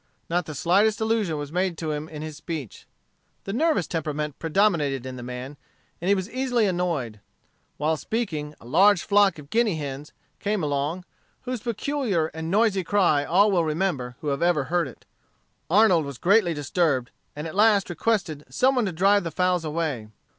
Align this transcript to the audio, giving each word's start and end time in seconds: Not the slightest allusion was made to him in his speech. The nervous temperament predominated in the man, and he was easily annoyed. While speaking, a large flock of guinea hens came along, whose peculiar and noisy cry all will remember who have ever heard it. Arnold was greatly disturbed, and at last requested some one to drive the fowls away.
Not 0.31 0.47
the 0.47 0.55
slightest 0.55 0.99
allusion 0.99 1.37
was 1.37 1.51
made 1.51 1.77
to 1.77 1.91
him 1.91 2.09
in 2.09 2.23
his 2.23 2.35
speech. 2.35 2.87
The 3.43 3.53
nervous 3.53 3.85
temperament 3.85 4.39
predominated 4.39 5.05
in 5.05 5.15
the 5.15 5.21
man, 5.21 5.57
and 6.01 6.09
he 6.09 6.15
was 6.15 6.27
easily 6.31 6.65
annoyed. 6.65 7.19
While 7.77 7.97
speaking, 7.97 8.55
a 8.59 8.65
large 8.65 9.03
flock 9.03 9.37
of 9.37 9.51
guinea 9.51 9.75
hens 9.75 10.11
came 10.39 10.63
along, 10.63 11.05
whose 11.41 11.61
peculiar 11.61 12.31
and 12.33 12.49
noisy 12.49 12.83
cry 12.83 13.25
all 13.25 13.51
will 13.51 13.63
remember 13.63 14.15
who 14.21 14.29
have 14.29 14.41
ever 14.41 14.63
heard 14.63 14.87
it. 14.87 15.05
Arnold 15.69 16.05
was 16.05 16.17
greatly 16.17 16.55
disturbed, 16.55 17.11
and 17.35 17.45
at 17.45 17.53
last 17.53 17.87
requested 17.87 18.43
some 18.49 18.73
one 18.73 18.87
to 18.87 18.91
drive 18.91 19.23
the 19.23 19.29
fowls 19.29 19.63
away. 19.63 20.07